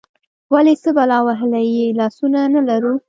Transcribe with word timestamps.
ولې، 0.53 0.73
څه 0.83 0.89
بلا 0.97 1.19
وهلي 1.27 1.63
یو، 1.77 1.97
لاسونه 1.99 2.39
نه 2.53 2.61
لرو؟ 2.67 2.93